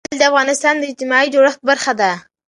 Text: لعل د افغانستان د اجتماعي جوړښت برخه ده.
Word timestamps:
لعل 0.03 0.17
د 0.19 0.23
افغانستان 0.31 0.75
د 0.77 0.83
اجتماعي 0.89 1.27
جوړښت 1.33 1.59
برخه 1.69 1.91
ده. 1.99 2.11